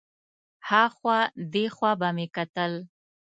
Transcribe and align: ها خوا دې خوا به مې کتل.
ها 0.67 0.83
خوا 0.95 1.19
دې 1.53 1.65
خوا 1.75 1.91
به 1.99 2.09
مې 2.15 2.25
کتل. 2.35 2.73